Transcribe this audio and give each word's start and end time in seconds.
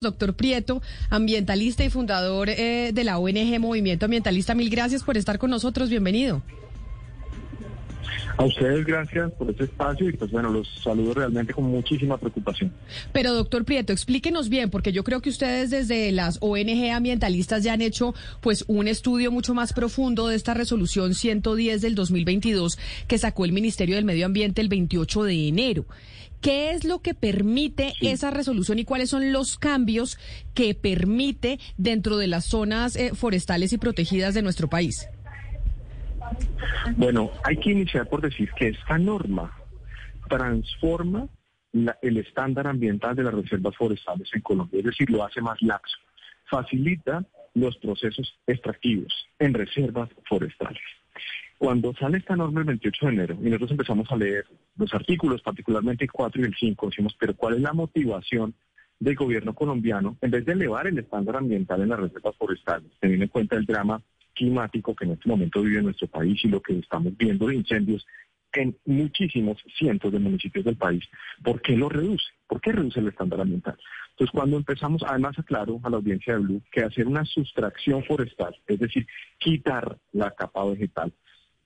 Doctor 0.00 0.34
Prieto, 0.34 0.80
ambientalista 1.10 1.82
y 1.82 1.90
fundador 1.90 2.48
eh, 2.50 2.92
de 2.94 3.02
la 3.02 3.18
ONG 3.18 3.58
Movimiento 3.58 4.04
Ambientalista, 4.04 4.54
mil 4.54 4.70
gracias 4.70 5.02
por 5.02 5.16
estar 5.16 5.40
con 5.40 5.50
nosotros, 5.50 5.90
bienvenido. 5.90 6.40
A 8.36 8.44
ustedes 8.44 8.86
gracias 8.86 9.32
por 9.32 9.50
este 9.50 9.64
espacio 9.64 10.08
y 10.08 10.12
pues 10.12 10.30
bueno, 10.30 10.50
los 10.50 10.68
saludo 10.84 11.14
realmente 11.14 11.52
con 11.52 11.64
muchísima 11.64 12.16
preocupación. 12.16 12.72
Pero 13.12 13.34
doctor 13.34 13.64
Prieto, 13.64 13.92
explíquenos 13.92 14.48
bien, 14.48 14.70
porque 14.70 14.92
yo 14.92 15.02
creo 15.02 15.20
que 15.20 15.30
ustedes 15.30 15.70
desde 15.70 16.12
las 16.12 16.38
ONG 16.40 16.92
ambientalistas 16.92 17.64
ya 17.64 17.72
han 17.72 17.82
hecho 17.82 18.14
pues 18.40 18.64
un 18.68 18.86
estudio 18.86 19.32
mucho 19.32 19.52
más 19.52 19.72
profundo 19.72 20.28
de 20.28 20.36
esta 20.36 20.54
resolución 20.54 21.14
110 21.14 21.82
del 21.82 21.96
2022 21.96 22.78
que 23.08 23.18
sacó 23.18 23.44
el 23.44 23.50
Ministerio 23.50 23.96
del 23.96 24.04
Medio 24.04 24.26
Ambiente 24.26 24.60
el 24.60 24.68
28 24.68 25.24
de 25.24 25.48
enero. 25.48 25.86
¿Qué 26.40 26.70
es 26.70 26.84
lo 26.84 27.00
que 27.00 27.14
permite 27.14 27.94
esa 28.00 28.30
resolución 28.30 28.78
y 28.78 28.84
cuáles 28.84 29.10
son 29.10 29.32
los 29.32 29.58
cambios 29.58 30.18
que 30.54 30.74
permite 30.74 31.58
dentro 31.76 32.16
de 32.16 32.28
las 32.28 32.44
zonas 32.44 32.96
eh, 32.96 33.10
forestales 33.14 33.72
y 33.72 33.78
protegidas 33.78 34.34
de 34.34 34.42
nuestro 34.42 34.68
país? 34.68 35.08
Bueno, 36.96 37.30
hay 37.44 37.56
que 37.56 37.70
iniciar 37.70 38.08
por 38.08 38.20
decir 38.20 38.50
que 38.56 38.68
esta 38.68 38.98
norma 38.98 39.52
transforma 40.28 41.28
el 42.02 42.16
estándar 42.18 42.66
ambiental 42.66 43.14
de 43.16 43.24
las 43.24 43.34
reservas 43.34 43.76
forestales 43.76 44.28
en 44.32 44.40
Colombia, 44.40 44.78
es 44.78 44.86
decir, 44.86 45.10
lo 45.10 45.24
hace 45.24 45.40
más 45.40 45.60
laxo, 45.62 45.96
facilita 46.50 47.24
los 47.54 47.76
procesos 47.78 48.38
extractivos 48.46 49.12
en 49.38 49.54
reservas 49.54 50.08
forestales. 50.28 50.82
Cuando 51.58 51.92
sale 51.94 52.18
esta 52.18 52.36
norma 52.36 52.60
el 52.60 52.66
28 52.66 53.06
de 53.06 53.12
enero 53.12 53.38
y 53.42 53.46
nosotros 53.46 53.72
empezamos 53.72 54.10
a 54.12 54.16
leer 54.16 54.46
los 54.76 54.94
artículos, 54.94 55.42
particularmente 55.42 56.04
el 56.04 56.12
4 56.12 56.40
y 56.40 56.44
el 56.44 56.54
5, 56.54 56.86
decimos, 56.86 57.16
pero 57.18 57.34
¿cuál 57.34 57.54
es 57.54 57.60
la 57.60 57.72
motivación 57.72 58.54
del 59.00 59.16
gobierno 59.16 59.54
colombiano 59.54 60.16
en 60.20 60.30
vez 60.30 60.44
de 60.44 60.52
elevar 60.52 60.86
el 60.86 60.98
estándar 60.98 61.36
ambiental 61.36 61.82
en 61.82 61.88
las 61.88 62.00
reservas 62.00 62.36
forestales, 62.36 62.90
teniendo 63.00 63.24
en 63.24 63.30
cuenta 63.30 63.56
el 63.56 63.66
drama 63.66 64.00
climático 64.34 64.94
que 64.94 65.04
en 65.04 65.12
este 65.12 65.28
momento 65.28 65.62
vive 65.62 65.82
nuestro 65.82 66.06
país 66.06 66.38
y 66.44 66.48
lo 66.48 66.62
que 66.62 66.78
estamos 66.78 67.16
viendo 67.16 67.48
de 67.48 67.56
incendios 67.56 68.06
en 68.52 68.76
muchísimos 68.86 69.62
cientos 69.76 70.12
de 70.12 70.18
municipios 70.18 70.64
del 70.64 70.76
país. 70.76 71.04
¿Por 71.42 71.60
qué 71.60 71.76
lo 71.76 71.88
reduce? 71.88 72.24
¿Por 72.46 72.60
qué 72.60 72.72
reduce 72.72 73.00
el 73.00 73.08
estándar 73.08 73.40
ambiental? 73.40 73.76
Entonces, 74.10 74.32
cuando 74.32 74.56
empezamos, 74.56 75.02
además 75.06 75.38
aclaro 75.38 75.80
a 75.82 75.90
la 75.90 75.96
audiencia 75.96 76.34
de 76.34 76.40
Blue 76.40 76.62
que 76.72 76.82
hacer 76.82 77.06
una 77.06 77.24
sustracción 77.24 78.02
forestal, 78.04 78.56
es 78.66 78.78
decir, 78.78 79.06
quitar 79.38 79.98
la 80.12 80.30
capa 80.30 80.64
vegetal, 80.64 81.12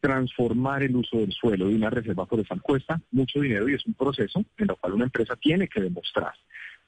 transformar 0.02 0.82
el 0.82 0.96
uso 0.96 1.18
del 1.18 1.32
suelo 1.32 1.68
de 1.68 1.76
una 1.76 1.88
reserva 1.88 2.26
forestal 2.26 2.60
cuesta 2.60 3.00
mucho 3.12 3.40
dinero 3.40 3.68
y 3.68 3.74
es 3.74 3.86
un 3.86 3.94
proceso 3.94 4.40
en 4.58 4.68
el 4.68 4.76
cual 4.76 4.94
una 4.94 5.04
empresa 5.04 5.36
tiene 5.36 5.68
que 5.68 5.80
demostrar 5.80 6.32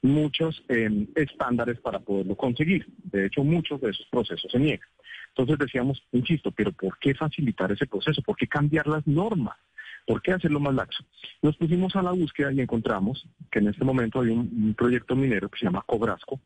muchos 0.01 0.61
em, 0.67 1.07
estándares 1.15 1.79
para 1.79 1.99
poderlo 1.99 2.35
conseguir. 2.35 2.85
De 3.05 3.25
hecho, 3.25 3.41
muchos 3.45 3.79
de 3.79 3.91
esos 3.91 4.05
procesos 4.07 4.51
se 4.51 4.59
niegan. 4.59 4.87
Entonces 5.29 5.57
decíamos, 5.57 6.03
insisto, 6.11 6.51
pero 6.51 6.73
¿por 6.73 6.99
qué 6.99 7.15
facilitar 7.15 7.71
ese 7.71 7.87
proceso? 7.87 8.21
¿Por 8.21 8.35
qué 8.35 8.47
cambiar 8.47 8.85
las 8.85 9.07
normas? 9.07 9.57
¿Por 10.05 10.21
qué 10.21 10.33
hacerlo 10.33 10.59
más 10.59 10.75
laxo? 10.75 11.05
Nos 11.41 11.55
pusimos 11.55 11.95
a 11.95 12.01
la 12.01 12.11
búsqueda 12.11 12.51
y 12.51 12.59
encontramos 12.59 13.25
que 13.49 13.59
en 13.59 13.69
este 13.69 13.85
momento 13.85 14.19
hay 14.19 14.29
un, 14.29 14.75
proyecto 14.77 15.15
minero 15.15 15.49
que 15.49 15.59
se 15.59 15.65
llama 15.65 15.85
Cobrasco 15.87 16.41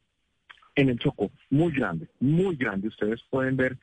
en 0.76 0.90
el 0.90 1.00
Chocó, 1.00 1.32
muy 1.50 1.74
grande, 1.74 2.08
muy 2.20 2.56
grande. 2.56 2.88
Ustedes 2.88 3.22
pueden 3.32 3.58
ver, 3.58 3.78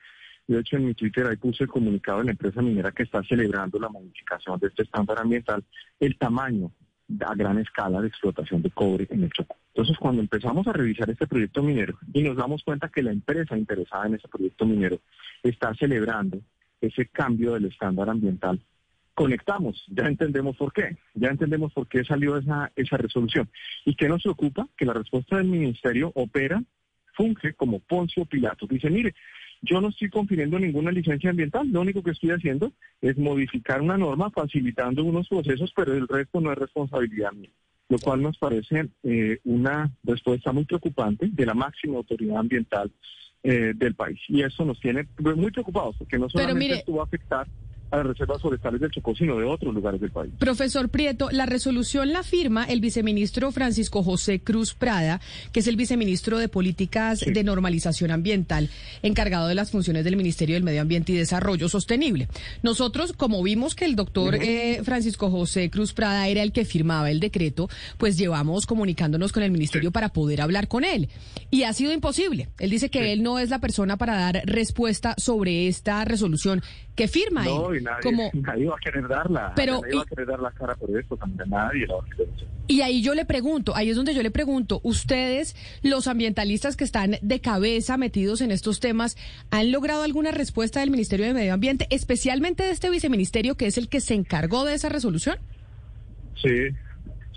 de 0.47 0.59
hecho 0.59 0.77
en 0.77 0.85
mi 0.85 0.93
Twitter 0.93 1.27
ahí 1.27 1.35
puse 1.35 1.63
el 1.63 1.69
comunicado 1.69 2.19
de 2.19 2.25
la 2.25 2.31
empresa 2.31 2.61
minera 2.61 2.91
que 2.91 3.03
está 3.03 3.21
celebrando 3.23 3.79
la 3.79 3.89
modificación 3.89 4.59
de 4.59 4.67
este 4.67 4.83
estándar 4.83 5.19
ambiental, 5.19 5.63
el 5.99 6.17
tamaño 6.17 6.71
a 7.25 7.35
gran 7.35 7.57
escala 7.59 8.01
de 8.01 8.07
explotación 8.07 8.61
de 8.61 8.69
cobre 8.71 9.07
en 9.09 9.23
el 9.23 9.31
Chocó. 9.31 9.55
Entonces, 9.73 9.97
cuando 9.97 10.21
empezamos 10.21 10.67
a 10.67 10.73
revisar 10.73 11.09
este 11.09 11.27
proyecto 11.27 11.63
minero 11.63 11.97
y 12.13 12.21
nos 12.23 12.35
damos 12.35 12.63
cuenta 12.63 12.89
que 12.89 13.03
la 13.03 13.11
empresa 13.11 13.57
interesada 13.57 14.07
en 14.07 14.15
ese 14.15 14.27
proyecto 14.27 14.65
minero 14.65 14.99
está 15.43 15.73
celebrando 15.75 16.39
ese 16.81 17.05
cambio 17.07 17.53
del 17.53 17.65
estándar 17.65 18.09
ambiental, 18.09 18.59
conectamos, 19.13 19.83
ya 19.87 20.05
entendemos 20.05 20.57
por 20.57 20.73
qué, 20.73 20.97
ya 21.15 21.29
entendemos 21.29 21.73
por 21.73 21.87
qué 21.87 22.03
salió 22.03 22.37
esa, 22.37 22.71
esa 22.75 22.97
resolución. 22.97 23.49
¿Y 23.85 23.95
qué 23.95 24.07
nos 24.07 24.21
preocupa? 24.21 24.67
Que 24.77 24.85
la 24.85 24.93
respuesta 24.93 25.37
del 25.37 25.47
ministerio 25.47 26.11
opera, 26.15 26.61
funge 27.13 27.53
como 27.53 27.79
Poncio 27.79 28.25
Pilato. 28.25 28.67
Dice, 28.67 28.89
mire, 28.89 29.15
yo 29.61 29.81
no 29.81 29.89
estoy 29.89 30.09
confiriendo 30.09 30.59
ninguna 30.59 30.91
licencia 30.91 31.29
ambiental, 31.29 31.69
lo 31.69 31.81
único 31.81 32.03
que 32.03 32.11
estoy 32.11 32.31
haciendo 32.31 32.71
es 33.01 33.17
modificar 33.17 33.81
una 33.81 33.97
norma 33.97 34.29
facilitando 34.29 35.03
unos 35.03 35.27
procesos, 35.27 35.71
pero 35.75 35.93
el 35.93 36.07
resto 36.07 36.41
no 36.41 36.51
es 36.51 36.57
responsabilidad 36.57 37.31
mía. 37.33 37.49
Lo 37.89 37.99
cual 37.99 38.21
nos 38.21 38.37
parece 38.37 38.89
eh, 39.03 39.39
una 39.45 39.89
respuesta 40.03 40.51
muy 40.51 40.65
preocupante 40.65 41.29
de 41.31 41.45
la 41.45 41.53
máxima 41.53 41.97
autoridad 41.97 42.37
ambiental 42.37 42.91
eh, 43.43 43.73
del 43.75 43.95
país. 43.95 44.19
Y 44.27 44.41
eso 44.41 44.65
nos 44.65 44.79
tiene 44.79 45.07
muy 45.19 45.51
preocupados, 45.51 45.95
porque 45.97 46.17
no 46.17 46.29
solamente 46.29 46.75
esto 46.75 46.95
va 46.95 47.03
a 47.03 47.05
afectar 47.05 47.47
a 47.91 47.97
las 47.97 48.07
reservas 48.07 48.41
forestales 48.41 48.81
del 48.81 48.91
Chocó, 48.91 49.15
sino 49.15 49.37
de 49.37 49.45
otros 49.45 49.73
lugares 49.73 50.01
del 50.01 50.11
país. 50.11 50.31
Profesor 50.39 50.89
Prieto, 50.89 51.29
la 51.31 51.45
resolución 51.45 52.11
la 52.11 52.23
firma 52.23 52.65
el 52.65 52.81
viceministro 52.81 53.51
Francisco 53.51 54.03
José 54.03 54.39
Cruz 54.39 54.73
Prada, 54.73 55.21
que 55.51 55.61
es 55.61 55.67
el 55.67 55.75
viceministro 55.75 56.37
de 56.37 56.49
Políticas 56.49 57.21
de 57.21 57.43
Normalización 57.43 58.11
Ambiental, 58.11 58.69
encargado 59.03 59.47
de 59.47 59.55
las 59.55 59.71
funciones 59.71 60.03
del 60.03 60.17
Ministerio 60.17 60.55
del 60.55 60.63
Medio 60.63 60.81
Ambiente 60.81 61.13
y 61.13 61.15
Desarrollo 61.15 61.69
Sostenible. 61.69 62.27
Nosotros, 62.63 63.13
como 63.13 63.41
vimos 63.43 63.75
que 63.75 63.85
el 63.85 63.95
doctor 63.95 64.35
eh, 64.35 64.81
Francisco 64.83 65.29
José 65.29 65.69
Cruz 65.69 65.93
Prada 65.93 66.27
era 66.27 66.43
el 66.43 66.51
que 66.51 66.65
firmaba 66.65 67.09
el 67.09 67.19
decreto, 67.19 67.69
pues 67.97 68.17
llevamos 68.17 68.65
comunicándonos 68.65 69.31
con 69.31 69.43
el 69.43 69.51
ministerio 69.51 69.91
para 69.91 70.09
poder 70.09 70.41
hablar 70.41 70.67
con 70.67 70.83
él. 70.83 71.09
Y 71.49 71.63
ha 71.63 71.73
sido 71.73 71.93
imposible. 71.93 72.49
Él 72.59 72.69
dice 72.69 72.89
que 72.89 73.13
él 73.13 73.23
no 73.23 73.39
es 73.39 73.49
la 73.49 73.59
persona 73.59 73.97
para 73.97 74.17
dar 74.17 74.41
respuesta 74.45 75.15
sobre 75.17 75.67
esta 75.67 76.03
resolución 76.05 76.61
que 76.97 77.07
firma 77.07 77.45
no, 77.45 77.73
Y 77.73 77.81
nadie, 77.81 78.01
como... 78.03 78.31
nadie 78.33 78.65
va 78.65 78.75
a 78.75 78.79
querer 78.79 79.07
darla. 79.07 79.53
Pero, 79.55 79.81
nadie 79.81 79.95
va 79.95 80.01
a 80.01 80.05
querer 80.05 80.25
dar 80.25 80.39
la 80.39 80.51
cara 80.51 80.75
por 80.75 80.99
esto, 80.99 81.15
también 81.15 81.49
nadie 81.49 81.85
la 81.85 81.95
va 81.95 82.01
a 82.01 82.09
querer 82.09 82.27
Y 82.67 82.81
ahí 82.81 83.01
yo 83.03 83.13
le 83.13 83.23
pregunto, 83.23 83.75
ahí 83.75 83.89
es 83.89 83.95
donde 83.95 84.15
yo 84.15 84.23
le 84.23 84.31
pregunto, 84.31 84.81
ustedes, 84.83 85.55
los 85.83 86.07
ambientalistas 86.07 86.75
que 86.75 86.83
están 86.83 87.17
de 87.21 87.39
cabeza 87.39 87.97
metidos 87.97 88.41
en 88.41 88.51
estos 88.51 88.79
temas, 88.79 89.15
¿han 89.51 89.71
logrado 89.71 90.01
alguna 90.01 90.31
respuesta 90.31 90.79
del 90.79 90.89
Ministerio 90.89 91.27
de 91.27 91.35
Medio 91.35 91.53
Ambiente, 91.53 91.85
especialmente 91.91 92.63
de 92.63 92.71
este 92.71 92.89
viceministerio 92.89 93.55
que 93.55 93.67
es 93.67 93.77
el 93.77 93.89
que 93.89 94.01
se 94.01 94.15
encargó 94.15 94.65
de 94.65 94.73
esa 94.73 94.89
resolución? 94.89 95.37
Sí, 96.41 96.69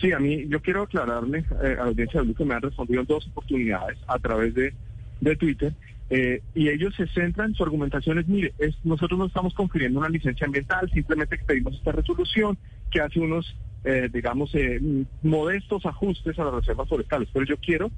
sí, 0.00 0.12
a 0.12 0.18
mí 0.18 0.48
yo 0.48 0.60
quiero 0.62 0.82
aclararle 0.82 1.44
eh, 1.62 1.76
a 1.78 1.84
la 1.84 1.90
audiencia 1.90 2.22
de 2.22 2.32
que 2.32 2.44
me 2.46 2.54
han 2.54 2.62
respondido 2.62 3.02
en 3.02 3.06
dos 3.06 3.26
oportunidades 3.28 3.98
a 4.06 4.18
través 4.18 4.54
de, 4.54 4.72
de 5.20 5.36
Twitter 5.36 5.74
eh, 6.12 6.42
y 6.54 6.68
ellos 6.68 6.92
se 6.96 7.06
centran, 7.06 7.54
su 7.54 7.62
argumentación 7.62 8.18
es, 8.18 8.26
mire, 8.26 8.52
nosotros 8.82 9.16
no 9.16 9.26
estamos 9.26 9.54
confiriendo 9.54 10.00
una 10.00 10.08
licencia 10.08 10.44
ambiental, 10.44 10.90
simplemente 10.92 11.38
pedimos 11.38 11.74
esta 11.74 11.92
resolución 11.92 12.58
que 12.90 13.00
hace 13.00 13.20
unos, 13.20 13.56
eh, 13.84 14.08
digamos, 14.12 14.52
eh, 14.56 14.80
modestos 15.22 15.86
ajustes 15.86 16.36
a 16.40 16.44
las 16.44 16.54
reservas 16.54 16.88
forestales. 16.88 17.28
Pero 17.32 17.46
yo 17.46 17.56
quiero 17.58 17.92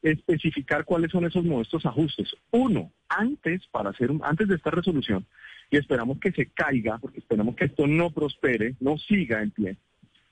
especificar 0.00 0.86
cuáles 0.86 1.10
son 1.10 1.26
esos 1.26 1.44
modestos 1.44 1.84
ajustes. 1.84 2.34
Uno, 2.52 2.90
antes, 3.10 3.66
para 3.70 3.90
hacer 3.90 4.10
antes 4.22 4.48
de 4.48 4.54
esta 4.54 4.70
resolución, 4.70 5.26
y 5.70 5.76
esperamos 5.76 6.18
que 6.20 6.32
se 6.32 6.46
caiga, 6.46 6.96
porque 6.96 7.18
esperamos 7.18 7.54
que 7.54 7.66
esto 7.66 7.86
no 7.86 8.10
prospere, 8.10 8.76
no 8.80 8.96
siga 8.96 9.42
en 9.42 9.50
pie, 9.50 9.76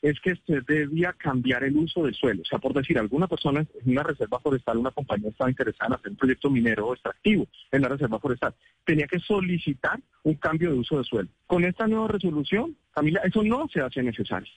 es 0.03 0.21
que 0.21 0.37
se 0.47 0.61
debía 0.61 1.13
cambiar 1.13 1.65
el 1.65 1.77
uso 1.77 2.05
del 2.05 2.15
suelo. 2.15 2.43
O 2.43 2.45
sea, 2.45 2.59
por 2.59 2.75
decir, 2.75 2.99
alguna 2.99 3.27
persona 3.27 3.61
en 3.61 3.91
una 3.91 4.03
reserva 4.03 4.39
forestal, 4.41 4.79
una 4.79 4.91
compañía 4.91 5.31
estaba 5.31 5.51
interesada 5.51 5.89
en 5.89 5.93
hacer 5.95 6.11
un 6.11 6.17
proyecto 6.17 6.51
minero 6.51 6.89
o 6.89 6.95
extractivo 6.95 7.47
en 7.73 7.83
la 7.83 7.89
reserva 7.89 8.19
forestal, 8.19 8.55
tenía 8.85 9.07
que 9.07 9.19
solicitar 9.21 10.01
un 10.23 10.35
cambio 10.35 10.71
de 10.71 10.79
uso 10.79 10.99
de 10.99 11.05
suelo. 11.05 11.29
Con 11.47 11.65
esta 11.65 11.87
nueva 11.87 12.09
resolución, 12.09 12.77
Camila, 12.95 13.21
eso 13.25 13.43
no 13.43 13.69
se 13.73 13.81
hace 13.81 14.03
necesario. 14.03 14.53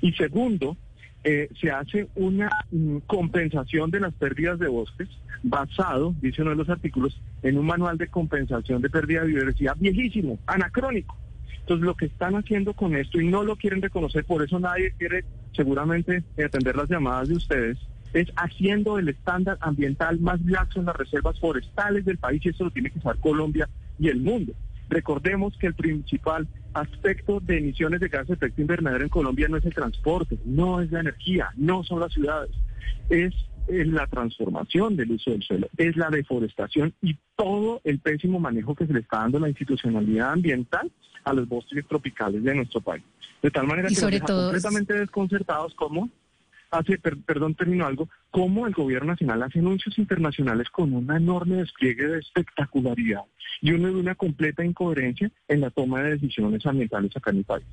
Y 0.00 0.12
segundo, 0.12 0.76
eh, 1.24 1.48
se 1.60 1.70
hace 1.70 2.08
una 2.16 2.50
mm, 2.72 2.98
compensación 3.06 3.90
de 3.90 4.00
las 4.00 4.12
pérdidas 4.14 4.58
de 4.58 4.68
bosques 4.68 5.08
basado, 5.44 6.14
dice 6.20 6.42
uno 6.42 6.50
de 6.50 6.56
los 6.56 6.68
artículos, 6.68 7.20
en 7.42 7.58
un 7.58 7.66
manual 7.66 7.96
de 7.96 8.08
compensación 8.08 8.82
de 8.82 8.90
pérdida 8.90 9.20
de 9.20 9.28
biodiversidad 9.28 9.76
viejísimo, 9.78 10.38
anacrónico. 10.46 11.16
Entonces, 11.62 11.86
lo 11.86 11.94
que 11.94 12.06
están 12.06 12.34
haciendo 12.34 12.74
con 12.74 12.94
esto, 12.96 13.20
y 13.20 13.28
no 13.28 13.42
lo 13.42 13.56
quieren 13.56 13.82
reconocer, 13.82 14.24
por 14.24 14.42
eso 14.42 14.58
nadie 14.58 14.92
quiere 14.98 15.24
seguramente 15.54 16.24
atender 16.44 16.76
las 16.76 16.88
llamadas 16.88 17.28
de 17.28 17.36
ustedes, 17.36 17.78
es 18.12 18.28
haciendo 18.36 18.98
el 18.98 19.08
estándar 19.08 19.58
ambiental 19.60 20.20
más 20.20 20.40
laxo 20.44 20.80
en 20.80 20.86
las 20.86 20.96
reservas 20.96 21.38
forestales 21.40 22.04
del 22.04 22.18
país, 22.18 22.44
y 22.44 22.50
eso 22.50 22.64
lo 22.64 22.70
tiene 22.70 22.90
que 22.90 22.98
hacer 22.98 23.16
Colombia 23.20 23.68
y 23.98 24.08
el 24.08 24.20
mundo. 24.20 24.52
Recordemos 24.88 25.56
que 25.56 25.68
el 25.68 25.74
principal 25.74 26.46
aspecto 26.74 27.40
de 27.40 27.58
emisiones 27.58 28.00
de 28.00 28.08
gases 28.08 28.28
de 28.28 28.34
efecto 28.34 28.60
invernadero 28.60 29.04
en 29.04 29.10
Colombia 29.10 29.48
no 29.48 29.56
es 29.56 29.64
el 29.64 29.72
transporte, 29.72 30.38
no 30.44 30.80
es 30.80 30.90
la 30.90 31.00
energía, 31.00 31.50
no 31.56 31.84
son 31.84 32.00
las 32.00 32.12
ciudades, 32.12 32.50
es 33.08 33.32
es 33.68 33.86
la 33.86 34.06
transformación 34.06 34.96
del 34.96 35.12
uso 35.12 35.30
del 35.30 35.42
suelo, 35.42 35.68
es 35.76 35.96
la 35.96 36.10
deforestación 36.10 36.94
y 37.00 37.16
todo 37.36 37.80
el 37.84 38.00
pésimo 38.00 38.40
manejo 38.40 38.74
que 38.74 38.86
se 38.86 38.92
le 38.92 39.00
está 39.00 39.18
dando 39.18 39.38
a 39.38 39.42
la 39.42 39.48
institucionalidad 39.48 40.32
ambiental 40.32 40.90
a 41.24 41.32
los 41.32 41.48
bosques 41.48 41.86
tropicales 41.86 42.42
de 42.42 42.54
nuestro 42.54 42.80
país. 42.80 43.04
De 43.42 43.50
tal 43.50 43.66
manera 43.66 43.88
que 43.88 43.94
sobre 43.94 44.20
completamente 44.20 44.94
desconcertados 44.94 45.74
como 45.74 46.08
hace, 46.70 46.98
perdón, 46.98 47.54
termino 47.54 47.86
algo, 47.86 48.08
cómo 48.32 48.66
el 48.66 48.72
gobierno 48.72 49.12
nacional 49.12 49.42
hace 49.42 49.58
anuncios 49.60 49.96
internacionales 49.98 50.68
con 50.70 50.92
un 50.94 51.14
enorme 51.14 51.56
despliegue 51.56 52.08
de 52.08 52.18
espectacularidad 52.18 53.20
y 53.60 53.72
una, 53.72 53.90
una 53.90 54.14
completa 54.14 54.64
incoherencia 54.64 55.30
en 55.48 55.60
la 55.60 55.70
toma 55.70 56.02
de 56.02 56.12
decisiones 56.12 56.64
ambientales 56.64 57.14
acá 57.14 57.30
en 57.30 57.36
el 57.36 57.44
país. 57.44 57.64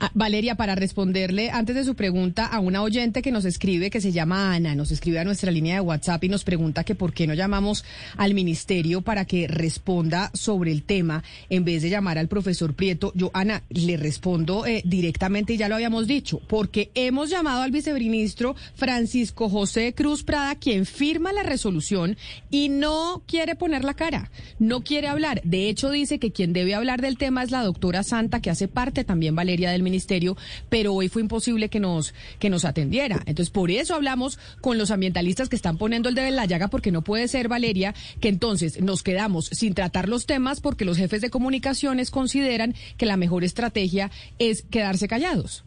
Ah, 0.00 0.10
Valeria, 0.14 0.56
para 0.56 0.74
responderle 0.74 1.50
antes 1.50 1.76
de 1.76 1.84
su 1.84 1.94
pregunta 1.94 2.46
a 2.46 2.58
una 2.58 2.82
oyente 2.82 3.22
que 3.22 3.30
nos 3.30 3.44
escribe, 3.44 3.90
que 3.90 4.00
se 4.00 4.10
llama 4.10 4.54
Ana, 4.54 4.74
nos 4.74 4.90
escribe 4.90 5.20
a 5.20 5.24
nuestra 5.24 5.52
línea 5.52 5.76
de 5.76 5.80
WhatsApp 5.82 6.24
y 6.24 6.28
nos 6.28 6.42
pregunta 6.42 6.82
que 6.82 6.96
por 6.96 7.12
qué 7.12 7.28
no 7.28 7.34
llamamos 7.34 7.84
al 8.16 8.34
ministerio 8.34 9.02
para 9.02 9.24
que 9.24 9.46
responda 9.46 10.30
sobre 10.34 10.72
el 10.72 10.82
tema 10.82 11.22
en 11.48 11.64
vez 11.64 11.82
de 11.82 11.90
llamar 11.90 12.18
al 12.18 12.26
profesor 12.26 12.74
Prieto. 12.74 13.12
Yo, 13.14 13.30
Ana, 13.34 13.62
le 13.70 13.96
respondo 13.96 14.66
eh, 14.66 14.82
directamente 14.84 15.52
y 15.52 15.58
ya 15.58 15.68
lo 15.68 15.76
habíamos 15.76 16.08
dicho, 16.08 16.40
porque 16.48 16.90
hemos 16.96 17.30
llamado 17.30 17.62
al 17.62 17.70
viceministro 17.70 18.56
Francisco 18.74 19.48
José 19.48 19.94
Cruz 19.94 20.07
Prada, 20.24 20.54
quien 20.54 20.86
firma 20.86 21.32
la 21.32 21.42
resolución 21.42 22.16
y 22.50 22.70
no 22.70 23.22
quiere 23.26 23.56
poner 23.56 23.84
la 23.84 23.92
cara, 23.92 24.30
no 24.58 24.82
quiere 24.82 25.08
hablar. 25.08 25.42
De 25.44 25.68
hecho, 25.68 25.90
dice 25.90 26.18
que 26.18 26.32
quien 26.32 26.54
debe 26.54 26.74
hablar 26.74 27.02
del 27.02 27.18
tema 27.18 27.42
es 27.42 27.50
la 27.50 27.62
doctora 27.62 28.02
Santa, 28.02 28.40
que 28.40 28.48
hace 28.48 28.68
parte 28.68 29.04
también, 29.04 29.36
Valeria, 29.36 29.70
del 29.70 29.82
ministerio, 29.82 30.36
pero 30.70 30.94
hoy 30.94 31.08
fue 31.08 31.20
imposible 31.20 31.68
que 31.68 31.78
nos, 31.78 32.14
que 32.38 32.48
nos 32.48 32.64
atendiera. 32.64 33.22
Entonces, 33.26 33.50
por 33.50 33.70
eso 33.70 33.94
hablamos 33.94 34.38
con 34.62 34.78
los 34.78 34.90
ambientalistas 34.90 35.50
que 35.50 35.56
están 35.56 35.76
poniendo 35.76 36.08
el 36.08 36.14
dedo 36.14 36.26
en 36.26 36.36
la 36.36 36.46
llaga, 36.46 36.68
porque 36.68 36.90
no 36.90 37.02
puede 37.02 37.28
ser, 37.28 37.48
Valeria, 37.48 37.94
que 38.20 38.28
entonces 38.28 38.80
nos 38.80 39.02
quedamos 39.02 39.46
sin 39.52 39.74
tratar 39.74 40.08
los 40.08 40.24
temas 40.24 40.60
porque 40.60 40.86
los 40.86 40.96
jefes 40.96 41.20
de 41.20 41.30
comunicaciones 41.30 42.10
consideran 42.10 42.74
que 42.96 43.06
la 43.06 43.18
mejor 43.18 43.44
estrategia 43.44 44.10
es 44.38 44.62
quedarse 44.62 45.06
callados 45.06 45.64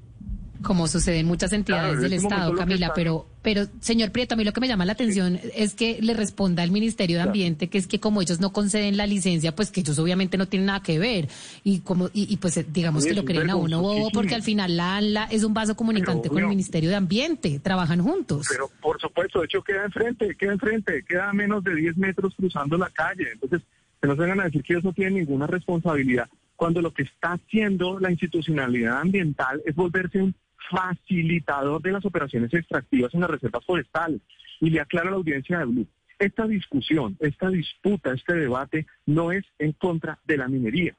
como 0.63 0.87
sucede 0.87 1.19
en 1.19 1.27
muchas 1.27 1.53
entidades 1.53 2.01
del 2.01 2.13
este 2.13 2.27
Estado, 2.27 2.55
Camila, 2.55 2.91
pero, 2.93 3.27
pero 3.41 3.65
señor 3.79 4.11
Prieto, 4.11 4.35
a 4.35 4.37
mí 4.37 4.43
lo 4.43 4.53
que 4.53 4.61
me 4.61 4.67
llama 4.67 4.85
la 4.85 4.93
atención 4.93 5.39
es 5.55 5.73
que 5.73 5.99
le 6.01 6.13
responda 6.13 6.63
al 6.63 6.71
Ministerio 6.71 7.17
de 7.17 7.23
Ambiente 7.23 7.69
que 7.69 7.77
es 7.77 7.87
que 7.87 7.99
como 7.99 8.21
ellos 8.21 8.39
no 8.39 8.53
conceden 8.53 8.97
la 8.97 9.07
licencia, 9.07 9.55
pues 9.55 9.71
que 9.71 9.81
ellos 9.81 9.97
obviamente 9.99 10.37
no 10.37 10.47
tienen 10.47 10.67
nada 10.67 10.81
que 10.81 10.99
ver. 10.99 11.29
Y 11.63 11.79
como 11.79 12.09
y, 12.13 12.37
pues 12.37 12.59
digamos 12.71 13.05
que 13.05 13.13
lo 13.13 13.25
creen 13.25 13.49
a 13.49 13.55
uno 13.55 13.81
bobo 13.81 14.09
porque 14.11 14.35
al 14.35 14.43
final 14.43 14.77
la 14.77 14.97
ANLA 14.97 15.25
es 15.25 15.43
un 15.43 15.53
vaso 15.53 15.75
comunicante 15.75 16.29
con 16.29 16.39
el 16.39 16.47
Ministerio 16.47 16.89
de 16.89 16.95
Ambiente, 16.95 17.59
trabajan 17.59 18.01
juntos. 18.01 18.47
Pero 18.49 18.69
por 18.81 18.99
supuesto, 18.99 19.39
de 19.39 19.45
hecho 19.45 19.61
queda 19.63 19.85
enfrente, 19.85 20.35
queda 20.35 20.53
enfrente, 20.53 21.03
queda 21.07 21.29
a 21.29 21.33
menos 21.33 21.63
de 21.63 21.75
10 21.75 21.97
metros 21.97 22.33
cruzando 22.35 22.77
la 22.77 22.89
calle, 22.89 23.31
entonces 23.33 23.61
que 24.01 24.07
no 24.07 24.15
se 24.15 24.21
vengan 24.21 24.41
a 24.41 24.45
decir 24.45 24.63
que 24.63 24.73
ellos 24.73 24.83
no 24.83 24.93
tienen 24.93 25.15
ninguna 25.15 25.47
responsabilidad 25.47 26.27
cuando 26.61 26.79
lo 26.79 26.93
que 26.93 27.01
está 27.01 27.33
haciendo 27.33 27.99
la 27.99 28.11
institucionalidad 28.11 28.99
ambiental 28.99 29.63
es 29.65 29.73
volverse 29.73 30.21
un 30.21 30.35
facilitador 30.69 31.81
de 31.81 31.91
las 31.91 32.05
operaciones 32.05 32.53
extractivas 32.53 33.13
en 33.13 33.21
las 33.21 33.29
reservas 33.29 33.65
forestales. 33.65 34.21
Y 34.59 34.69
le 34.69 34.79
aclaro 34.79 35.07
a 35.07 35.11
la 35.11 35.17
audiencia 35.17 35.59
de 35.59 35.65
Blue, 35.65 35.87
esta 36.19 36.45
discusión, 36.47 37.17
esta 37.19 37.49
disputa, 37.49 38.13
este 38.13 38.35
debate 38.35 38.85
no 39.07 39.31
es 39.31 39.43
en 39.57 39.71
contra 39.73 40.19
de 40.25 40.37
la 40.37 40.47
minería, 40.47 40.95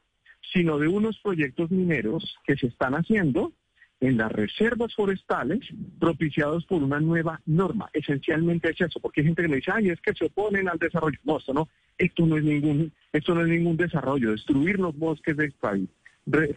sino 0.53 0.79
de 0.79 0.89
unos 0.89 1.19
proyectos 1.21 1.71
mineros 1.71 2.37
que 2.45 2.57
se 2.57 2.67
están 2.67 2.95
haciendo 2.95 3.53
en 4.01 4.17
las 4.17 4.33
reservas 4.33 4.93
forestales 4.97 5.61
propiciados 6.01 6.67
por 6.67 6.83
una 6.83 6.99
nueva 6.99 7.41
norma. 7.47 7.89
Esencialmente 7.93 8.71
es 8.71 8.81
eso, 8.81 8.99
porque 8.99 9.21
hay 9.21 9.29
gente 9.29 9.43
que 9.43 9.49
me 9.49 9.57
dice, 9.57 9.71
ay, 9.73 9.91
es 9.91 10.01
que 10.01 10.13
se 10.13 10.25
oponen 10.25 10.69
al 10.69 10.79
desarrollo. 10.79 11.19
No, 11.23 11.39
esto 11.39 11.55
no, 11.55 11.69
esto 11.97 12.27
no 12.27 12.37
es 12.37 12.43
ningún, 12.43 12.93
esto 13.13 13.33
no 13.37 13.43
es 13.43 13.49
ningún 13.49 13.77
desarrollo, 13.77 14.33
destruir 14.33 14.81
los 14.81 14.97
bosques 14.99 15.37
del 15.37 15.53
país 15.53 15.89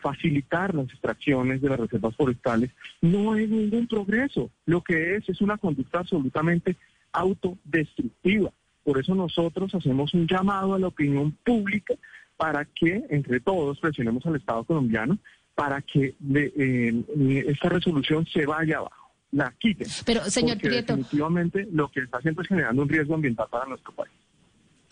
facilitar 0.02 0.76
las 0.76 0.86
extracciones 0.86 1.62
de 1.62 1.70
las 1.70 1.80
reservas 1.80 2.16
forestales 2.16 2.72
no 3.02 3.36
es 3.36 3.50
ningún 3.50 3.88
progreso. 3.88 4.52
Lo 4.66 4.82
que 4.82 5.16
es 5.16 5.28
es 5.28 5.42
una 5.42 5.58
conducta 5.58 6.00
absolutamente 6.00 6.76
autodestructiva. 7.12 8.52
Por 8.84 9.00
eso 9.00 9.16
nosotros 9.16 9.74
hacemos 9.74 10.14
un 10.14 10.28
llamado 10.28 10.76
a 10.76 10.80
la 10.80 10.88
opinión 10.88 11.32
pública 11.44 11.96
para 12.38 12.66
que 12.66 13.04
entre 13.10 13.40
todos 13.40 13.80
presionemos 13.80 14.26
al 14.26 14.36
Estado 14.36 14.64
colombiano 14.64 15.18
para 15.56 15.82
que 15.82 16.16
eh, 16.36 17.44
esta 17.48 17.70
resolución 17.70 18.28
se 18.28 18.46
vaya 18.46 18.78
abajo, 18.78 19.12
la 19.32 19.54
quiten. 19.58 19.88
Pero, 20.06 20.26
señor 20.26 20.58
Prieto. 20.58 20.96
Definitivamente 20.96 21.68
lo 21.72 21.90
que 21.90 22.02
está 22.02 22.18
haciendo 22.18 22.42
es 22.42 22.48
generando 22.48 22.82
un 22.82 22.90
riesgo 22.90 23.16
ambiental 23.16 23.48
para 23.50 23.66
nuestro 23.66 23.94
país. 23.94 24.12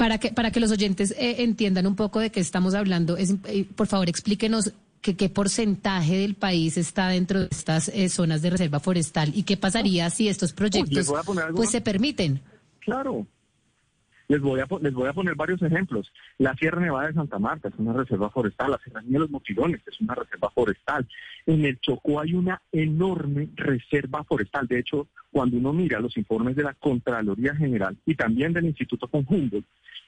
Para 0.03 0.17
que, 0.17 0.33
para 0.33 0.51
que 0.51 0.59
los 0.59 0.69
oyentes 0.69 1.11
eh, 1.11 1.43
entiendan 1.43 1.87
un 1.87 1.95
poco 1.95 2.19
de 2.19 2.29
qué 2.29 2.41
estamos 2.41 2.73
hablando, 2.73 3.15
es, 3.15 3.37
eh, 3.45 3.63
por 3.63 3.87
favor 3.87 4.09
explíquenos 4.09 4.73
que, 4.99 5.15
qué 5.15 5.29
porcentaje 5.29 6.17
del 6.17 6.35
país 6.35 6.75
está 6.75 7.07
dentro 7.07 7.39
de 7.39 7.47
estas 7.49 7.87
eh, 7.87 8.09
zonas 8.09 8.41
de 8.41 8.49
reserva 8.49 8.81
forestal 8.81 9.31
y 9.33 9.43
qué 9.43 9.55
pasaría 9.55 10.09
si 10.09 10.27
estos 10.27 10.51
proyectos 10.51 11.09
pues 11.55 11.69
se 11.71 11.79
permiten. 11.79 12.41
Claro. 12.79 13.25
Les 14.27 14.41
voy, 14.41 14.59
a, 14.59 14.67
les 14.81 14.93
voy 14.93 15.07
a 15.07 15.13
poner 15.13 15.35
varios 15.35 15.61
ejemplos. 15.61 16.11
La 16.37 16.53
Sierra 16.55 16.81
Nevada 16.81 17.07
de 17.07 17.13
Santa 17.13 17.39
Marta 17.39 17.69
es 17.69 17.75
una 17.77 17.93
reserva 17.93 18.29
forestal, 18.29 18.71
la 18.71 18.79
Sierra 18.79 19.01
de 19.05 19.19
los 19.19 19.29
Motilones 19.29 19.79
es 19.87 20.01
una 20.01 20.15
reserva 20.15 20.49
forestal. 20.49 21.07
En 21.45 21.63
el 21.63 21.79
Chocó 21.79 22.19
hay 22.19 22.33
una 22.33 22.61
enorme 22.73 23.47
reserva 23.55 24.25
forestal. 24.25 24.67
De 24.67 24.79
hecho, 24.79 25.07
cuando 25.33 25.57
uno 25.57 25.73
mira 25.73 25.99
los 25.99 26.15
informes 26.15 26.55
de 26.55 26.63
la 26.63 26.75
Contraloría 26.75 27.55
General 27.55 27.97
y 28.05 28.15
también 28.15 28.53
del 28.53 28.65
Instituto 28.65 29.07
Conjunto, 29.07 29.63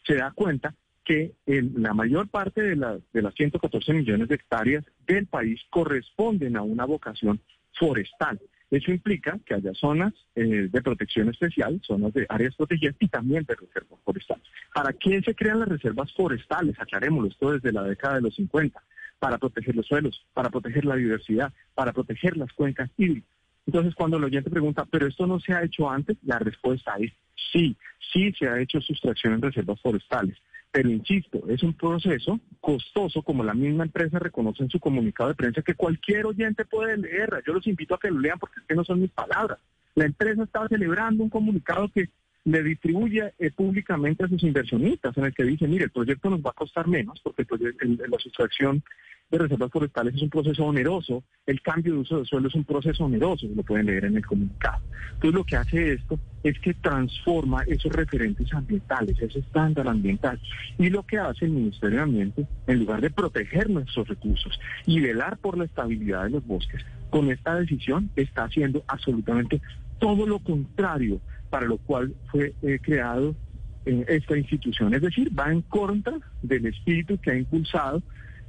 se 0.05 0.15
da 0.15 0.31
cuenta 0.31 0.73
que 1.03 1.33
la 1.45 1.93
mayor 1.93 2.29
parte 2.29 2.61
de, 2.61 3.01
de 3.13 3.21
las 3.21 3.33
114 3.33 3.93
millones 3.93 4.27
de 4.27 4.35
hectáreas 4.35 4.85
del 5.05 5.25
país 5.25 5.61
corresponden 5.69 6.55
a 6.55 6.61
una 6.61 6.85
vocación 6.85 7.39
forestal. 7.73 8.39
Eso 8.71 8.91
implica 8.91 9.39
que 9.45 9.53
haya 9.53 9.73
zonas 9.73 10.13
eh, 10.35 10.67
de 10.71 10.81
protección 10.81 11.29
especial, 11.29 11.79
zonas 11.83 12.13
de 12.13 12.25
áreas 12.29 12.55
protegidas 12.55 12.95
y 12.99 13.07
también 13.07 13.43
de 13.45 13.55
reservas 13.55 13.99
forestales. 14.03 14.43
¿Para 14.73 14.93
qué 14.93 15.21
se 15.21 15.35
crean 15.35 15.59
las 15.59 15.69
reservas 15.69 16.11
forestales? 16.13 16.75
Aclarémoslo, 16.79 17.29
esto 17.29 17.51
desde 17.51 17.71
la 17.71 17.83
década 17.83 18.15
de 18.15 18.21
los 18.21 18.35
50. 18.35 18.81
Para 19.19 19.37
proteger 19.37 19.75
los 19.75 19.85
suelos, 19.85 20.25
para 20.33 20.49
proteger 20.49 20.85
la 20.85 20.95
diversidad, 20.95 21.53
para 21.73 21.93
proteger 21.93 22.35
las 22.37 22.51
cuencas 22.53 22.89
hídricas. 22.97 23.34
Entonces, 23.65 23.95
cuando 23.95 24.17
el 24.17 24.23
oyente 24.23 24.49
pregunta, 24.49 24.85
¿pero 24.85 25.07
esto 25.07 25.25
no 25.25 25.39
se 25.39 25.53
ha 25.53 25.63
hecho 25.63 25.89
antes? 25.89 26.17
La 26.23 26.39
respuesta 26.39 26.95
es 26.99 27.11
sí, 27.51 27.75
sí 28.13 28.31
se 28.37 28.47
ha 28.47 28.59
hecho 28.59 28.79
sustracción 28.81 29.33
en 29.33 29.41
reservas 29.41 29.79
forestales. 29.81 30.37
Pero 30.71 30.89
insisto, 30.89 31.41
es 31.47 31.63
un 31.63 31.73
proceso 31.73 32.39
costoso, 32.59 33.21
como 33.21 33.43
la 33.43 33.53
misma 33.53 33.85
empresa 33.85 34.19
reconoce 34.19 34.61
en 34.61 34.69
su 34.69 34.79
comunicado 34.79 35.29
de 35.29 35.35
prensa, 35.35 35.61
que 35.61 35.73
cualquier 35.73 36.25
oyente 36.25 36.65
puede 36.65 36.97
leer. 36.97 37.29
Yo 37.47 37.53
los 37.53 37.65
invito 37.65 37.95
a 37.95 37.99
que 37.99 38.11
lo 38.11 38.19
lean 38.19 38.37
porque 38.37 38.59
es 38.59 38.65
que 38.67 38.75
no 38.75 38.83
son 38.83 38.99
mis 38.99 39.11
palabras. 39.11 39.57
La 39.95 40.05
empresa 40.05 40.43
estaba 40.43 40.67
celebrando 40.67 41.23
un 41.23 41.29
comunicado 41.29 41.89
que 41.89 42.09
le 42.45 42.63
distribuye 42.63 43.33
eh, 43.39 43.51
públicamente 43.51 44.23
a 44.23 44.27
sus 44.27 44.43
inversionistas, 44.43 45.17
en 45.17 45.25
el 45.25 45.33
que 45.33 45.43
dice, 45.43 45.67
mire, 45.67 45.85
el 45.85 45.91
proyecto 45.91 46.29
nos 46.29 46.41
va 46.41 46.51
a 46.51 46.53
costar 46.53 46.87
menos, 46.87 47.19
porque 47.21 47.45
la 47.49 48.19
sustracción 48.19 48.83
de 49.31 49.39
reservas 49.39 49.71
forestales 49.71 50.13
es 50.13 50.21
un 50.21 50.29
proceso 50.29 50.63
oneroso, 50.63 51.23
el 51.47 51.59
cambio 51.61 51.93
de 51.93 51.99
uso 52.01 52.19
de 52.19 52.25
suelo 52.25 52.47
es 52.47 52.53
un 52.53 52.63
proceso 52.63 53.05
oneroso, 53.05 53.47
lo 53.55 53.63
pueden 53.63 53.87
leer 53.87 54.05
en 54.05 54.17
el 54.17 54.25
comunicado. 54.25 54.83
Entonces 55.13 55.33
lo 55.33 55.43
que 55.43 55.55
hace 55.55 55.93
esto 55.93 56.19
es 56.43 56.59
que 56.59 56.75
transforma 56.75 57.63
esos 57.63 57.91
referentes 57.91 58.53
ambientales, 58.53 59.19
ese 59.19 59.39
estándar 59.39 59.87
ambiental. 59.87 60.39
Y 60.77 60.91
lo 60.91 61.01
que 61.01 61.17
hace 61.17 61.45
el 61.45 61.51
Ministerio 61.51 61.97
de 61.97 62.03
Ambiente, 62.03 62.47
en 62.67 62.79
lugar 62.79 63.01
de 63.01 63.09
proteger 63.09 63.71
nuestros 63.71 64.07
recursos 64.07 64.59
y 64.85 64.99
velar 64.99 65.39
por 65.39 65.57
la 65.57 65.65
estabilidad 65.65 66.25
de 66.25 66.29
los 66.29 66.45
bosques, 66.45 66.85
con 67.09 67.31
esta 67.31 67.55
decisión 67.55 68.11
está 68.15 68.43
haciendo 68.43 68.83
absolutamente 68.87 69.59
todo 69.97 70.27
lo 70.27 70.37
contrario 70.39 71.19
para 71.55 71.67
lo 71.67 71.77
cual 71.77 72.13
fue 72.29 72.53
eh, 72.63 72.79
creado 72.81 73.33
eh, 73.85 74.03
esta 74.09 74.37
institución. 74.37 74.93
Es 74.93 75.01
decir, 75.01 75.31
va 75.39 75.49
en 75.49 75.61
contra 75.61 76.19
del 76.41 76.65
espíritu 76.65 77.17
que 77.17 77.31
ha 77.31 77.37
impulsado 77.37 78.03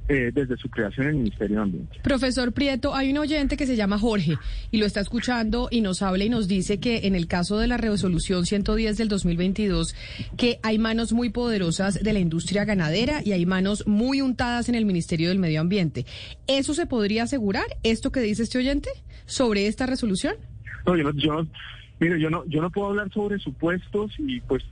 eh, 0.09 0.29
desde 0.33 0.57
su 0.57 0.69
creación 0.69 1.07
en 1.07 1.11
el 1.11 1.17
Ministerio 1.19 1.55
de 1.55 1.63
Ambiente. 1.63 1.99
Profesor 2.03 2.51
Prieto, 2.51 2.93
hay 2.93 3.11
un 3.11 3.19
oyente 3.19 3.55
que 3.55 3.65
se 3.65 3.77
llama 3.77 3.97
Jorge 3.97 4.35
y 4.71 4.77
lo 4.77 4.85
está 4.85 4.99
escuchando 4.99 5.69
y 5.71 5.79
nos 5.79 6.01
habla 6.01 6.25
y 6.25 6.29
nos 6.29 6.49
dice 6.49 6.81
que 6.81 7.07
en 7.07 7.15
el 7.15 7.27
caso 7.27 7.57
de 7.57 7.67
la 7.67 7.77
resolución 7.77 8.45
110 8.45 8.97
del 8.97 9.07
2022, 9.07 9.95
que 10.35 10.59
hay 10.61 10.77
manos 10.77 11.13
muy 11.13 11.29
poderosas 11.29 12.03
de 12.03 12.11
la 12.11 12.19
industria 12.19 12.65
ganadera 12.65 13.21
y 13.23 13.31
hay 13.31 13.45
manos 13.45 13.87
muy 13.87 14.19
untadas 14.19 14.67
en 14.67 14.75
el 14.75 14.83
Ministerio 14.83 15.29
del 15.29 15.39
Medio 15.39 15.61
Ambiente. 15.61 16.05
¿Eso 16.45 16.73
se 16.73 16.87
podría 16.87 17.23
asegurar, 17.23 17.67
esto 17.83 18.11
que 18.11 18.19
dice 18.19 18.43
este 18.43 18.57
oyente, 18.57 18.89
sobre 19.25 19.67
esta 19.67 19.85
resolución? 19.85 20.35
No, 20.85 20.97
yo, 20.97 21.11
yo 21.13 21.47
mire, 21.99 22.19
yo 22.19 22.29
no, 22.29 22.45
yo 22.45 22.61
no 22.61 22.69
puedo 22.69 22.87
hablar 22.87 23.11
sobre 23.11 23.39
supuestos 23.39 24.13
y 24.17 24.41
pues 24.41 24.63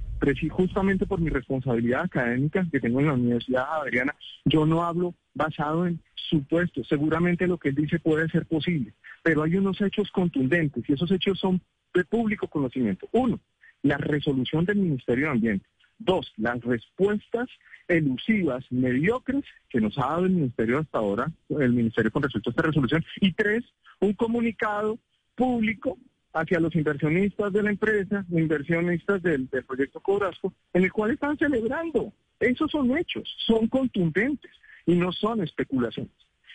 justamente 0.50 1.05
por 1.05 1.20
mi 1.20 1.29
responsabilidad 1.29 2.03
académica 2.03 2.65
que 2.72 2.79
tengo 2.79 3.00
en 3.00 3.08
la 3.08 3.13
Universidad 3.13 3.82
Adriana, 3.82 4.15
yo 4.46 4.65
no 4.65 4.84
hablo 4.84 5.13
basado 5.34 5.86
en 5.86 6.00
supuestos. 6.15 6.88
Seguramente 6.88 7.48
lo 7.48 7.58
que 7.58 7.70
él 7.70 7.75
dice 7.75 8.00
puede 8.00 8.27
ser 8.29 8.46
posible, 8.46 8.94
pero 9.24 9.44
hay 9.44 9.55
unos 9.55 9.79
hechos 9.82 10.10
contundentes 10.12 10.84
y 10.88 10.94
esos 10.94 11.12
hechos 11.12 11.39
son 11.39 11.62
de 11.94 12.03
público 12.05 12.48
conocimiento. 12.48 13.08
Uno, 13.12 13.39
la 13.84 13.98
resolución 13.98 14.65
del 14.65 14.77
Ministerio 14.77 15.25
de 15.25 15.32
Ambiente. 15.32 15.65
Dos, 15.98 16.34
las 16.38 16.60
respuestas 16.62 17.48
elusivas, 17.88 18.65
mediocres 18.70 19.46
que 19.70 19.79
nos 19.79 19.98
ha 19.98 20.08
dado 20.08 20.25
el 20.25 20.32
Ministerio 20.32 20.79
hasta 20.79 20.98
ahora, 20.98 21.32
el 21.50 21.72
Ministerio 21.72 22.12
con 22.12 22.24
respecto 22.24 22.50
a 22.50 22.51
esta 22.51 22.63
resolución. 22.63 23.05
Y 23.22 23.32
tres, 23.34 23.63
un 24.01 24.13
comunicado 24.13 24.98
público 25.36 25.98
hacia 26.36 26.60
los 26.60 26.75
inversionistas 26.75 27.54
de 27.54 27.63
la 27.63 27.70
empresa, 27.70 28.25
inversionistas 28.30 29.24
del, 29.24 29.48
proyecto 29.65 30.01
Cobrasco, 30.01 30.54
en 30.74 30.84
el 30.84 30.92
cual 30.92 31.12
están 31.12 31.38
celebrando. 31.38 32.12
Esos 32.39 32.70
son 32.70 32.96
hechos, 32.98 33.24
son 33.48 33.68
contundentes 33.68 34.51
y 34.86 34.96
no 34.96 35.13
son 35.13 35.42
especulaciones. 35.42 36.12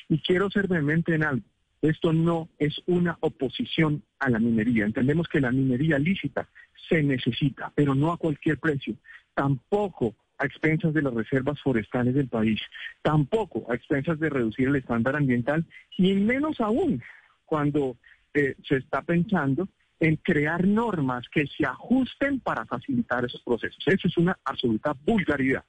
Y 0.09 0.19
quiero 0.19 0.51
ser 0.51 0.69
vehemente 0.69 1.15
en 1.15 1.25
algo. 1.25 1.47
Esto 1.81 2.13
no 2.13 2.51
es 2.59 2.79
una 2.87 3.17
oposición 3.21 4.03
a 4.19 4.29
la 4.29 4.39
minería. 4.39 4.85
Entendemos 4.85 5.27
que 5.29 5.41
la 5.41 5.51
minería 5.51 5.99
lícita 5.99 6.47
se 6.89 7.03
necesita, 7.03 7.73
pero 7.75 7.95
no 7.95 8.13
a 8.13 8.19
cualquier 8.19 8.59
precio. 8.59 8.95
Tampoco 9.33 10.15
a 10.37 10.45
expensas 10.45 10.93
de 10.93 11.01
las 11.01 11.15
reservas 11.15 11.59
forestales 11.63 12.15
del 12.15 12.29
país, 12.29 12.61
tampoco 13.01 13.65
a 13.71 13.77
expensas 13.77 14.21
de 14.21 14.29
reducir 14.29 14.69
el 14.69 14.77
estándar 14.77 15.17
ambiental 15.17 15.65
y 15.97 16.13
menos 16.15 16.61
aún 16.61 17.03
cuando 17.47 17.97
se 18.33 18.77
está 18.77 19.03
pensando 19.03 19.69
en 19.99 20.17
crear 20.17 20.67
normas 20.67 21.27
que 21.31 21.47
se 21.47 21.67
ajusten 21.67 22.41
para 22.41 22.65
facilitar 22.65 23.25
esos 23.25 23.43
procesos. 23.43 23.83
Eso 23.87 24.09
es 24.09 24.17
una 24.17 24.39
absoluta 24.45 24.95
vulgaridad. 25.05 25.65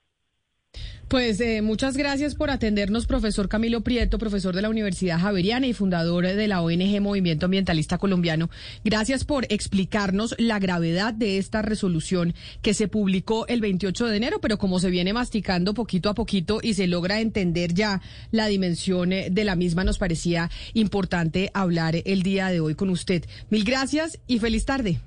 Pues 1.11 1.41
eh, 1.41 1.61
muchas 1.61 1.97
gracias 1.97 2.35
por 2.35 2.51
atendernos, 2.51 3.05
profesor 3.05 3.49
Camilo 3.49 3.81
Prieto, 3.81 4.17
profesor 4.17 4.55
de 4.55 4.61
la 4.61 4.69
Universidad 4.69 5.19
Javeriana 5.19 5.67
y 5.67 5.73
fundador 5.73 6.25
de 6.25 6.47
la 6.47 6.61
ONG 6.61 7.01
Movimiento 7.01 7.47
Ambientalista 7.47 7.97
Colombiano. 7.97 8.49
Gracias 8.85 9.25
por 9.25 9.45
explicarnos 9.49 10.33
la 10.37 10.57
gravedad 10.57 11.13
de 11.13 11.37
esta 11.37 11.61
resolución 11.61 12.33
que 12.61 12.73
se 12.73 12.87
publicó 12.87 13.45
el 13.47 13.59
28 13.59 14.05
de 14.07 14.15
enero, 14.15 14.39
pero 14.39 14.57
como 14.57 14.79
se 14.79 14.89
viene 14.89 15.11
masticando 15.11 15.73
poquito 15.73 16.07
a 16.07 16.15
poquito 16.15 16.59
y 16.61 16.75
se 16.75 16.87
logra 16.87 17.19
entender 17.19 17.73
ya 17.73 18.01
la 18.31 18.47
dimensión 18.47 19.11
eh, 19.11 19.27
de 19.29 19.43
la 19.43 19.57
misma, 19.57 19.83
nos 19.83 19.97
parecía 19.97 20.49
importante 20.73 21.51
hablar 21.53 21.97
el 22.05 22.23
día 22.23 22.47
de 22.47 22.61
hoy 22.61 22.75
con 22.75 22.89
usted. 22.89 23.25
Mil 23.49 23.65
gracias 23.65 24.17
y 24.27 24.39
feliz 24.39 24.63
tarde. 24.63 25.01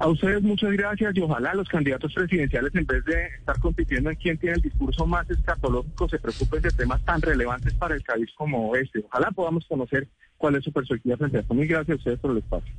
A 0.00 0.06
ustedes 0.06 0.42
muchas 0.42 0.70
gracias 0.72 1.16
y 1.16 1.20
ojalá 1.20 1.54
los 1.54 1.68
candidatos 1.68 2.14
presidenciales, 2.14 2.72
en 2.76 2.86
vez 2.86 3.04
de 3.04 3.26
estar 3.38 3.58
compitiendo 3.58 4.10
en 4.10 4.16
quién 4.16 4.38
tiene 4.38 4.54
el 4.54 4.62
discurso 4.62 5.04
más 5.06 5.28
escatológico, 5.28 6.08
se 6.08 6.20
preocupen 6.20 6.62
de 6.62 6.70
temas 6.70 7.04
tan 7.04 7.20
relevantes 7.20 7.74
para 7.74 7.96
el 7.96 8.02
país 8.02 8.30
como 8.36 8.76
este. 8.76 9.00
Ojalá 9.00 9.32
podamos 9.32 9.66
conocer 9.66 10.06
cuál 10.36 10.54
es 10.54 10.62
su 10.62 10.72
perspectiva 10.72 11.16
frente 11.16 11.38
a 11.38 11.40
esto. 11.40 11.52
Muy 11.52 11.66
gracias 11.66 11.96
a 11.96 11.98
ustedes 11.98 12.20
por 12.20 12.30
el 12.30 12.38
espacio. 12.38 12.72